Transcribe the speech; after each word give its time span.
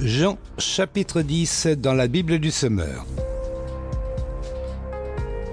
Jean 0.00 0.38
chapitre 0.58 1.22
10 1.22 1.66
dans 1.78 1.92
la 1.92 2.06
Bible 2.06 2.38
du 2.38 2.52
Semeur. 2.52 3.04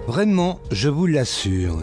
Vraiment, 0.05 0.59
je 0.71 0.87
vous 0.87 1.07
l'assure, 1.07 1.79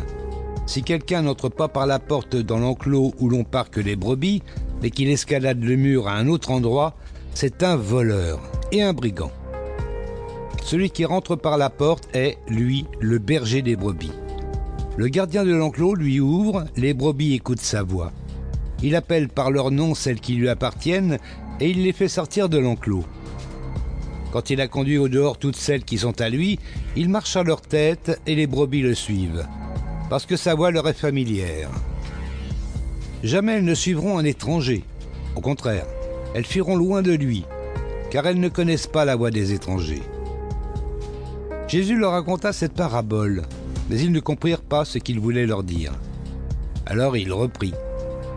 si 0.66 0.84
quelqu'un 0.84 1.22
n'entre 1.22 1.48
pas 1.48 1.66
par 1.66 1.88
la 1.88 1.98
porte 1.98 2.36
dans 2.36 2.61
l'enclos 2.61 3.14
où 3.18 3.29
l'on 3.29 3.43
parque 3.43 3.79
les 3.79 3.96
brebis, 3.96 4.45
mais 4.80 4.90
qu'il 4.90 5.11
escalade 5.11 5.61
le 5.64 5.75
mur 5.75 6.06
à 6.06 6.12
un 6.12 6.29
autre 6.29 6.52
endroit, 6.52 6.95
c'est 7.34 7.64
un 7.64 7.75
voleur 7.75 8.38
et 8.70 8.80
un 8.80 8.92
brigand. 8.92 9.32
Celui 10.62 10.90
qui 10.90 11.04
rentre 11.04 11.34
par 11.34 11.58
la 11.58 11.68
porte 11.68 12.08
est, 12.14 12.38
lui, 12.46 12.86
le 13.00 13.18
berger 13.18 13.62
des 13.62 13.74
brebis. 13.74 14.12
Le 14.96 15.08
gardien 15.08 15.44
de 15.44 15.52
l'enclos 15.52 15.96
lui 15.96 16.20
ouvre, 16.20 16.66
les 16.76 16.94
brebis 16.94 17.34
écoutent 17.34 17.58
sa 17.58 17.82
voix. 17.82 18.12
Il 18.84 18.96
appelle 18.96 19.29
par 19.29 19.50
leur 19.50 19.70
nom 19.70 19.94
celles 19.94 20.20
qui 20.20 20.34
lui 20.34 20.48
appartiennent 20.48 21.18
et 21.62 21.71
il 21.71 21.84
les 21.84 21.93
fait 21.93 22.09
sortir 22.09 22.48
de 22.48 22.59
l'enclos. 22.59 23.05
Quand 24.33 24.51
il 24.51 24.61
a 24.61 24.66
conduit 24.66 24.98
au 24.98 25.09
dehors 25.09 25.39
toutes 25.39 25.55
celles 25.55 25.85
qui 25.85 25.97
sont 25.97 26.21
à 26.21 26.29
lui, 26.29 26.59
il 26.97 27.09
marche 27.09 27.37
à 27.37 27.45
leur 27.45 27.61
tête 27.61 28.21
et 28.27 28.35
les 28.35 28.48
brebis 28.48 28.83
le 28.83 28.97
suivent, 28.97 29.47
parce 30.11 30.27
que 30.27 30.37
sa 30.37 30.57
voix 30.57 30.73
leur 30.73 30.88
est 30.88 30.93
familière. 30.93 31.71
Jamais 33.23 33.52
elles 33.52 33.65
ne 33.65 33.77
suivront 33.77 34.19
un 34.19 34.25
étranger. 34.25 34.83
Au 35.37 35.41
contraire, 35.41 35.87
elles 36.35 36.45
fuiront 36.45 36.75
loin 36.75 37.01
de 37.01 37.12
lui, 37.12 37.45
car 38.10 38.27
elles 38.27 38.41
ne 38.41 38.49
connaissent 38.49 38.88
pas 38.88 39.05
la 39.05 39.15
voix 39.15 39.30
des 39.30 39.52
étrangers. 39.52 40.02
Jésus 41.69 41.97
leur 41.97 42.10
raconta 42.10 42.52
cette 42.52 42.74
parabole, 42.74 43.43
mais 43.88 44.01
ils 44.01 44.10
ne 44.10 44.19
comprirent 44.19 44.63
pas 44.63 44.85
ce 44.85 44.99
qu'il 44.99 45.21
voulait 45.21 45.47
leur 45.47 45.63
dire. 45.63 45.93
Alors 46.87 47.16
il 47.16 47.33
reprit. 47.33 47.73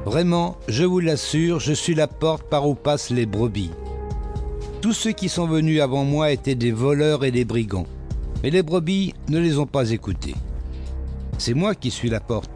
Vraiment, 0.05 0.55
je 0.67 0.83
vous 0.83 0.99
l'assure, 0.99 1.59
je 1.59 1.73
suis 1.73 1.95
la 1.95 2.07
porte 2.07 2.43
par 2.47 2.67
où 2.67 2.75
passent 2.75 3.09
les 3.09 3.25
brebis. 3.25 3.71
Tous 4.79 4.93
ceux 4.93 5.13
qui 5.13 5.29
sont 5.29 5.47
venus 5.47 5.81
avant 5.81 6.03
moi 6.03 6.31
étaient 6.31 6.53
des 6.53 6.71
voleurs 6.71 7.25
et 7.25 7.31
des 7.31 7.43
brigands, 7.43 7.87
mais 8.43 8.51
les 8.51 8.61
brebis 8.61 9.15
ne 9.29 9.39
les 9.39 9.57
ont 9.57 9.65
pas 9.65 9.89
écoutés. 9.89 10.35
C'est 11.39 11.55
moi 11.55 11.73
qui 11.73 11.89
suis 11.89 12.09
la 12.09 12.19
porte. 12.19 12.51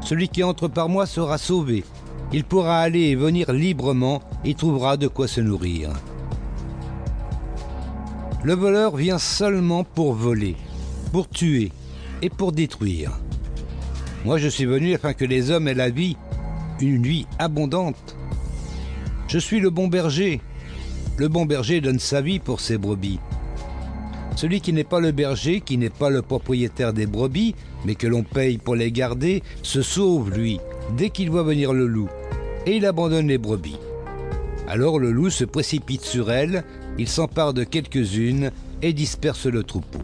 Celui 0.00 0.28
qui 0.28 0.42
entre 0.42 0.66
par 0.66 0.88
moi 0.88 1.04
sera 1.04 1.36
sauvé. 1.36 1.84
Il 2.32 2.42
pourra 2.42 2.78
aller 2.78 3.10
et 3.10 3.16
venir 3.16 3.52
librement 3.52 4.22
et 4.42 4.54
trouvera 4.54 4.96
de 4.96 5.06
quoi 5.06 5.28
se 5.28 5.42
nourrir. 5.42 5.90
Le 8.42 8.54
voleur 8.54 8.96
vient 8.96 9.18
seulement 9.18 9.84
pour 9.84 10.14
voler, 10.14 10.56
pour 11.12 11.28
tuer 11.28 11.70
et 12.22 12.30
pour 12.30 12.52
détruire. 12.52 13.12
Moi 14.24 14.38
je 14.38 14.48
suis 14.48 14.64
venu 14.64 14.94
afin 14.94 15.12
que 15.12 15.26
les 15.26 15.50
hommes 15.50 15.68
aient 15.68 15.74
la 15.74 15.90
vie 15.90 16.16
une 16.80 16.98
nuit 16.98 17.26
abondante. 17.38 18.16
Je 19.28 19.38
suis 19.38 19.60
le 19.60 19.70
bon 19.70 19.88
berger. 19.88 20.40
Le 21.16 21.28
bon 21.28 21.46
berger 21.46 21.80
donne 21.80 21.98
sa 21.98 22.20
vie 22.20 22.38
pour 22.38 22.60
ses 22.60 22.78
brebis. 22.78 23.20
Celui 24.36 24.60
qui 24.60 24.72
n'est 24.72 24.84
pas 24.84 25.00
le 25.00 25.12
berger, 25.12 25.60
qui 25.60 25.78
n'est 25.78 25.90
pas 25.90 26.10
le 26.10 26.22
propriétaire 26.22 26.92
des 26.92 27.06
brebis, 27.06 27.54
mais 27.84 27.94
que 27.94 28.06
l'on 28.06 28.24
paye 28.24 28.58
pour 28.58 28.74
les 28.74 28.90
garder, 28.90 29.42
se 29.62 29.80
sauve, 29.80 30.30
lui, 30.30 30.58
dès 30.96 31.10
qu'il 31.10 31.30
voit 31.30 31.44
venir 31.44 31.72
le 31.72 31.86
loup, 31.86 32.08
et 32.66 32.76
il 32.76 32.86
abandonne 32.86 33.28
les 33.28 33.38
brebis. 33.38 33.78
Alors 34.66 34.98
le 34.98 35.12
loup 35.12 35.30
se 35.30 35.44
précipite 35.44 36.02
sur 36.02 36.32
elles, 36.32 36.64
il 36.98 37.08
s'empare 37.08 37.54
de 37.54 37.64
quelques-unes 37.64 38.50
et 38.82 38.92
disperse 38.92 39.46
le 39.46 39.62
troupeau. 39.62 40.00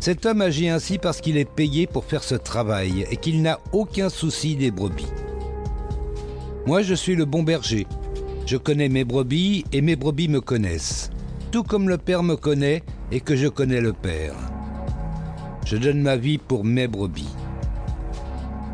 Cet 0.00 0.24
homme 0.24 0.40
agit 0.40 0.68
ainsi 0.68 0.98
parce 0.98 1.20
qu'il 1.20 1.36
est 1.36 1.50
payé 1.50 1.86
pour 1.86 2.04
faire 2.04 2.22
ce 2.22 2.34
travail 2.34 3.06
et 3.10 3.16
qu'il 3.16 3.42
n'a 3.42 3.58
aucun 3.72 4.08
souci 4.08 4.56
des 4.56 4.70
brebis. 4.70 5.06
Moi, 6.66 6.82
je 6.82 6.94
suis 6.94 7.14
le 7.14 7.26
bon 7.26 7.44
berger. 7.44 7.86
Je 8.44 8.56
connais 8.56 8.88
mes 8.88 9.04
brebis 9.04 9.64
et 9.72 9.80
mes 9.80 9.94
brebis 9.94 10.28
me 10.28 10.40
connaissent, 10.40 11.10
tout 11.52 11.62
comme 11.62 11.88
le 11.88 11.96
Père 11.96 12.24
me 12.24 12.34
connaît 12.34 12.82
et 13.12 13.20
que 13.20 13.36
je 13.36 13.46
connais 13.46 13.80
le 13.80 13.92
Père. 13.92 14.34
Je 15.64 15.76
donne 15.76 16.02
ma 16.02 16.16
vie 16.16 16.38
pour 16.38 16.64
mes 16.64 16.88
brebis. 16.88 17.30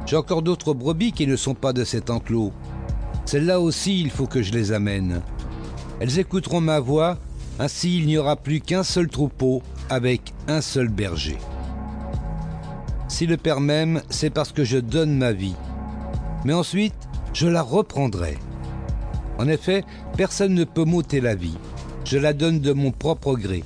J'ai 0.06 0.16
encore 0.16 0.40
d'autres 0.40 0.72
brebis 0.72 1.12
qui 1.12 1.26
ne 1.26 1.36
sont 1.36 1.54
pas 1.54 1.74
de 1.74 1.84
cet 1.84 2.08
enclos. 2.08 2.52
Celles-là 3.26 3.60
aussi, 3.60 4.00
il 4.00 4.08
faut 4.08 4.26
que 4.26 4.40
je 4.42 4.52
les 4.52 4.72
amène. 4.72 5.20
Elles 6.00 6.18
écouteront 6.18 6.62
ma 6.62 6.80
voix, 6.80 7.18
ainsi 7.58 7.98
il 7.98 8.06
n'y 8.06 8.16
aura 8.16 8.36
plus 8.36 8.60
qu'un 8.60 8.84
seul 8.84 9.08
troupeau 9.08 9.62
avec 9.90 10.32
un 10.48 10.62
seul 10.62 10.88
berger. 10.88 11.36
Si 13.08 13.26
le 13.26 13.36
Père 13.36 13.60
m'aime, 13.60 14.00
c'est 14.08 14.30
parce 14.30 14.52
que 14.52 14.64
je 14.64 14.78
donne 14.78 15.18
ma 15.18 15.32
vie. 15.32 15.56
Mais 16.46 16.54
ensuite, 16.54 16.94
je 17.32 17.46
la 17.46 17.62
reprendrai. 17.62 18.36
En 19.38 19.48
effet, 19.48 19.84
personne 20.16 20.54
ne 20.54 20.64
peut 20.64 20.84
m'ôter 20.84 21.20
la 21.20 21.34
vie. 21.34 21.56
Je 22.04 22.18
la 22.18 22.32
donne 22.32 22.60
de 22.60 22.72
mon 22.72 22.90
propre 22.90 23.34
gré. 23.34 23.64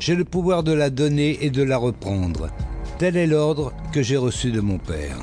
J'ai 0.00 0.14
le 0.14 0.24
pouvoir 0.24 0.62
de 0.62 0.72
la 0.72 0.90
donner 0.90 1.38
et 1.44 1.50
de 1.50 1.62
la 1.62 1.76
reprendre. 1.76 2.50
Tel 2.98 3.16
est 3.16 3.26
l'ordre 3.26 3.72
que 3.92 4.02
j'ai 4.02 4.16
reçu 4.16 4.52
de 4.52 4.60
mon 4.60 4.78
Père. 4.78 5.18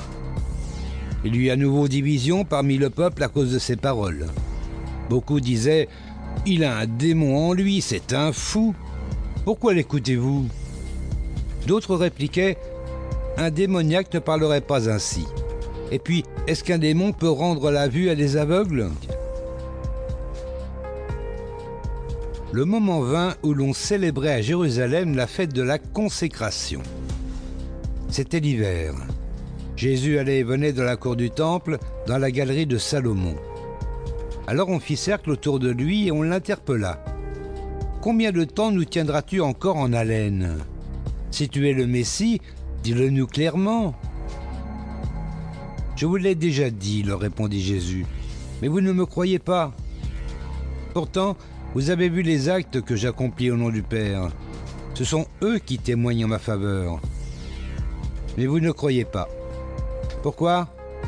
Il 1.24 1.36
y 1.36 1.46
eut 1.46 1.50
à 1.50 1.56
nouveau 1.56 1.88
division 1.88 2.46
parmi 2.46 2.78
le 2.78 2.90
peuple 2.90 3.24
à 3.24 3.28
cause 3.28 3.54
de 3.54 3.60
ces 3.60 3.76
paroles. 3.76 4.28
Beaucoup 5.10 5.40
disaient 5.40 5.88
Il 6.46 6.64
a 6.64 6.78
un 6.78 6.86
démon 6.86 7.50
en 7.50 7.54
lui, 7.54 7.82
c'est 7.82 8.14
un 8.14 8.32
fou. 8.32 8.76
Pourquoi 9.46 9.74
l'écoutez-vous? 9.74 10.48
D'autres 11.68 11.96
répliquaient 11.96 12.58
Un 13.38 13.50
démoniaque 13.50 14.14
ne 14.14 14.20
parlerait 14.20 14.62
pas 14.62 14.90
ainsi. 14.90 15.26
Et 15.92 16.00
puis, 16.00 16.26
est-ce 16.48 16.64
qu'un 16.64 16.78
démon 16.78 17.12
peut 17.12 17.30
rendre 17.30 17.72
la 17.72 17.88
vue 17.88 18.10
à 18.10 18.16
des 18.16 18.38
aveugles? 18.38 18.90
Le 22.52 22.66
moment 22.66 23.02
vint 23.02 23.36
où 23.44 23.54
l'on 23.54 23.74
célébrait 23.74 24.34
à 24.34 24.42
Jérusalem 24.42 25.16
la 25.16 25.28
fête 25.28 25.54
de 25.54 25.64
la 25.64 25.80
consécration. 25.80 26.82
C'était 28.10 28.40
l'hiver. 28.40 28.94
Jésus 29.76 30.20
allait 30.20 30.40
et 30.40 30.44
venait 30.44 30.72
de 30.72 30.82
la 30.82 30.96
cour 30.96 31.16
du 31.16 31.32
temple, 31.32 31.80
dans 32.08 32.18
la 32.18 32.32
galerie 32.32 32.68
de 32.68 32.78
Salomon. 32.78 33.36
Alors 34.48 34.70
on 34.70 34.80
fit 34.80 34.96
cercle 34.96 35.32
autour 35.32 35.60
de 35.60 35.70
lui 35.70 36.08
et 36.08 36.12
on 36.12 36.22
l'interpella. 36.22 37.04
Combien 38.02 38.32
de 38.32 38.44
temps 38.44 38.72
nous 38.72 38.86
tiendras-tu 38.86 39.42
encore 39.42 39.78
en 39.78 39.92
haleine? 39.92 40.60
Si 41.32 41.50
tu 41.50 41.68
es 41.68 41.74
le 41.74 41.88
Messie, 41.88 42.40
dis-le 42.84 43.10
nous 43.10 43.28
clairement. 43.28 43.96
Je 45.96 46.06
vous 46.06 46.18
l'ai 46.18 46.36
déjà 46.36 46.70
dit, 46.70 47.04
leur 47.04 47.20
répondit 47.20 47.62
Jésus, 47.62 48.06
mais 48.62 48.68
vous 48.68 48.82
ne 48.82 48.92
me 48.92 49.06
croyez 49.06 49.40
pas. 49.40 49.72
Pourtant, 50.94 51.38
vous 51.74 51.90
avez 51.90 52.10
vu 52.10 52.22
les 52.22 52.50
actes 52.50 52.82
que 52.82 52.96
j'accomplis 52.96 53.52
au 53.52 53.56
nom 53.56 53.70
du 53.70 53.82
Père. 53.82 54.30
Ce 54.94 55.06
sont 55.06 55.26
eux 55.42 55.60
qui 55.60 55.78
témoignent 55.78 56.26
en 56.26 56.30
ma 56.30 56.40
faveur. 56.40 57.00
Mais 58.38 58.46
vous 58.46 58.60
ne 58.60 58.72
croyez 58.72 59.06
pas. 59.06 59.30
Pourquoi? 60.22 60.68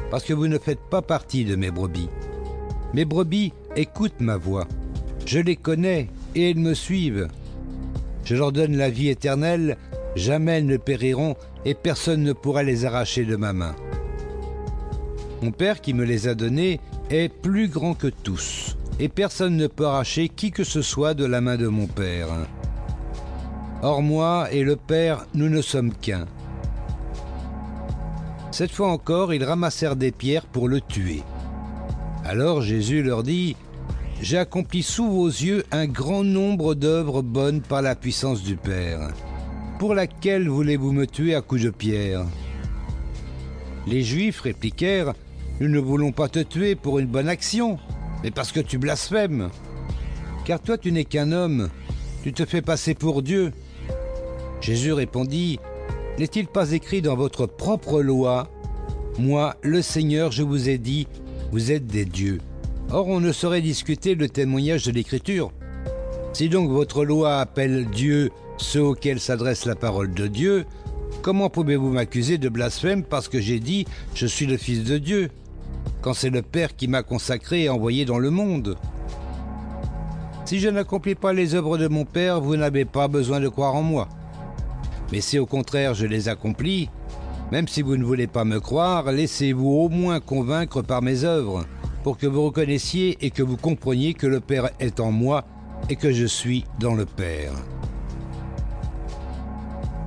Parce 0.10 0.24
que 0.24 0.34
vous 0.34 0.48
ne 0.48 0.58
faites 0.58 0.80
pas 0.90 1.02
partie 1.02 1.44
de 1.44 1.56
mes 1.56 1.72
brebis. 1.72 2.10
Mes 2.94 3.06
brebis 3.06 3.52
écoutent 3.76 4.22
ma 4.22 4.38
voix. 4.38 4.68
Je 5.26 5.40
les 5.40 5.58
connais 5.58 6.08
et 6.36 6.50
elles 6.50 6.58
me 6.58 6.74
suivent. 6.74 7.28
Je 8.24 8.36
leur 8.36 8.54
donne 8.54 8.78
la 8.78 8.90
vie 8.90 9.10
éternelle, 9.10 9.78
jamais 10.16 10.60
elles 10.60 10.66
ne 10.66 10.78
périront 10.78 11.36
et 11.66 11.74
personne 11.74 12.24
ne 12.24 12.34
pourra 12.34 12.64
les 12.64 12.86
arracher 12.86 13.26
de 13.26 13.36
ma 13.36 13.52
main. 13.52 13.76
Mon 15.42 15.52
Père 15.52 15.82
qui 15.82 15.94
me 15.94 16.04
les 16.04 16.28
a 16.28 16.34
donnés 16.34 16.80
est 17.12 17.30
plus 17.30 17.68
grand 17.68 17.94
que 17.94 18.08
tous, 18.08 18.76
et 19.00 19.08
personne 19.08 19.56
ne 19.56 19.68
peut 19.68 19.86
arracher 19.86 20.30
qui 20.30 20.52
que 20.52 20.64
ce 20.64 20.82
soit 20.82 21.14
de 21.14 21.26
la 21.26 21.42
main 21.42 21.58
de 21.58 21.68
mon 21.68 21.86
Père. 21.86 22.30
Or 23.84 24.02
moi 24.02 24.48
et 24.52 24.64
le 24.64 24.76
Père, 24.76 25.28
nous 25.36 25.50
ne 25.50 25.62
sommes 25.62 25.94
qu'un. 25.94 26.26
Cette 28.50 28.72
fois 28.72 28.92
encore, 28.92 29.34
ils 29.36 29.44
ramassèrent 29.44 29.96
des 29.96 30.12
pierres 30.12 30.48
pour 30.48 30.68
le 30.68 30.82
tuer. 30.82 31.22
Alors 32.26 32.62
Jésus 32.62 33.04
leur 33.04 33.22
dit, 33.22 33.56
J'ai 34.20 34.40
accompli 34.40 34.82
sous 34.82 35.08
vos 35.08 35.28
yeux 35.28 35.64
un 35.72 35.86
grand 35.86 36.24
nombre 36.24 36.74
d'œuvres 36.74 37.22
bonnes 37.22 37.62
par 37.62 37.84
la 37.84 37.96
puissance 37.96 38.42
du 38.42 38.56
Père. 38.56 39.12
Pour 39.78 39.94
laquelle 39.94 40.50
voulez-vous 40.50 40.92
me 40.92 41.06
tuer 41.06 41.36
à 41.36 41.42
coups 41.42 41.62
de 41.62 41.70
pierre? 41.70 42.26
Les 43.88 44.04
Juifs 44.04 44.42
répliquèrent, 44.42 45.14
nous 45.62 45.70
ne 45.70 45.80
voulons 45.80 46.12
pas 46.12 46.28
te 46.28 46.40
tuer 46.40 46.76
pour 46.76 47.00
une 47.00 47.08
bonne 47.08 47.30
action, 47.30 47.80
mais 48.22 48.32
parce 48.32 48.52
que 48.52 48.60
tu 48.60 48.78
blasphèmes. 48.78 49.50
Car 50.46 50.60
toi 50.60 50.78
tu 50.78 50.92
n'es 50.92 51.06
qu'un 51.06 51.32
homme, 51.32 51.70
tu 52.22 52.34
te 52.34 52.46
fais 52.46 52.62
passer 52.62 52.94
pour 52.94 53.22
Dieu. 53.22 53.54
Jésus 54.60 54.92
répondit, 54.92 55.60
N'est-il 56.20 56.48
pas 56.48 56.72
écrit 56.72 57.02
dans 57.02 57.16
votre 57.16 57.46
propre 57.46 58.02
loi 58.02 58.50
Moi, 59.20 59.56
le 59.62 59.82
Seigneur, 59.82 60.32
je 60.32 60.44
vous 60.44 60.68
ai 60.68 60.78
dit, 60.78 61.08
vous 61.52 61.72
êtes 61.72 61.88
des 61.88 62.06
dieux. 62.06 62.40
Or 62.92 63.08
on 63.08 63.22
ne 63.22 63.32
saurait 63.32 63.62
discuter 63.62 64.16
le 64.16 64.28
témoignage 64.28 64.84
de 64.84 64.92
l'Écriture. 64.92 65.52
Si 66.34 66.50
donc 66.50 66.70
votre 66.70 67.06
loi 67.06 67.40
appelle 67.40 67.86
Dieu 67.86 68.32
ceux 68.58 68.84
auxquels 68.84 69.20
s'adresse 69.20 69.66
la 69.66 69.76
parole 69.76 70.14
de 70.14 70.28
Dieu, 70.28 70.66
comment 71.22 71.50
pouvez-vous 71.50 71.90
m'accuser 71.90 72.38
de 72.38 72.50
blasphème 72.50 73.04
parce 73.04 73.28
que 73.28 73.40
j'ai 73.40 73.60
dit 73.60 73.86
je 74.14 74.26
suis 74.26 74.46
le 74.46 74.58
Fils 74.58 74.84
de 74.84 74.98
Dieu 74.98 75.30
quand 76.02 76.14
c'est 76.14 76.30
le 76.30 76.42
Père 76.42 76.76
qui 76.76 76.88
m'a 76.88 77.04
consacré 77.04 77.64
et 77.64 77.70
envoyé 77.70 78.06
dans 78.06 78.20
le 78.20 78.30
monde. 78.30 78.78
Si 80.46 80.60
je 80.60 80.70
n'accomplis 80.70 81.16
pas 81.16 81.34
les 81.34 81.56
œuvres 81.56 81.78
de 81.78 81.88
mon 81.88 82.06
Père, 82.06 82.40
vous 82.40 82.56
n'avez 82.56 82.86
pas 82.86 83.08
besoin 83.08 83.40
de 83.40 83.50
croire 83.50 83.76
en 83.76 83.84
moi. 83.84 84.08
Mais 85.12 85.22
si 85.22 85.40
au 85.40 85.46
contraire 85.46 85.94
je 85.94 86.06
les 86.06 86.30
accomplis, 86.30 86.90
même 87.52 87.68
si 87.68 87.82
vous 87.82 87.98
ne 87.98 88.04
voulez 88.04 88.28
pas 88.28 88.46
me 88.46 88.60
croire, 88.60 89.12
laissez-vous 89.12 89.70
au 89.70 89.90
moins 89.90 90.20
convaincre 90.20 90.82
par 90.82 91.02
mes 91.02 91.24
œuvres, 91.24 91.66
pour 92.04 92.18
que 92.18 92.28
vous 92.28 92.46
reconnaissiez 92.46 93.18
et 93.22 93.32
que 93.32 93.44
vous 93.44 93.58
compreniez 93.58 94.14
que 94.14 94.28
le 94.28 94.40
Père 94.40 94.70
est 94.80 95.00
en 95.00 95.12
moi 95.12 95.46
et 95.90 95.96
que 95.96 96.12
je 96.12 96.26
suis 96.26 96.66
dans 96.80 96.94
le 96.94 97.06
Père. 97.06 97.54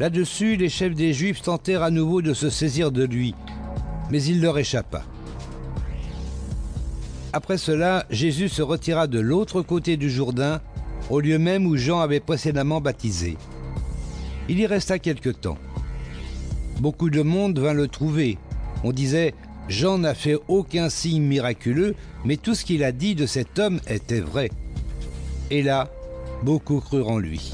Là-dessus, 0.00 0.56
les 0.56 0.70
chefs 0.70 0.94
des 0.94 1.12
Juifs 1.12 1.42
tentèrent 1.42 1.82
à 1.82 1.90
nouveau 1.90 2.22
de 2.22 2.32
se 2.32 2.48
saisir 2.48 2.90
de 2.90 3.04
lui, 3.04 3.34
mais 4.10 4.22
il 4.22 4.40
leur 4.40 4.56
échappa. 4.56 5.04
Après 7.34 7.58
cela, 7.58 8.06
Jésus 8.08 8.48
se 8.48 8.62
retira 8.62 9.06
de 9.06 9.20
l'autre 9.20 9.60
côté 9.60 9.98
du 9.98 10.08
Jourdain, 10.08 10.62
au 11.10 11.20
lieu 11.20 11.38
même 11.38 11.66
où 11.66 11.76
Jean 11.76 12.00
avait 12.00 12.18
précédemment 12.18 12.80
baptisé. 12.80 13.36
Il 14.48 14.58
y 14.58 14.66
resta 14.66 14.98
quelque 14.98 15.28
temps. 15.28 15.58
Beaucoup 16.80 17.10
de 17.10 17.20
monde 17.20 17.58
vint 17.58 17.74
le 17.74 17.86
trouver. 17.86 18.38
On 18.84 18.92
disait 18.92 19.34
Jean 19.68 19.98
n'a 19.98 20.14
fait 20.14 20.38
aucun 20.48 20.88
signe 20.88 21.22
miraculeux, 21.22 21.94
mais 22.24 22.38
tout 22.38 22.54
ce 22.54 22.64
qu'il 22.64 22.84
a 22.84 22.92
dit 22.92 23.14
de 23.14 23.26
cet 23.26 23.58
homme 23.58 23.80
était 23.86 24.20
vrai. 24.20 24.48
Et 25.50 25.62
là, 25.62 25.90
beaucoup 26.42 26.80
crurent 26.80 27.10
en 27.10 27.18
lui. 27.18 27.52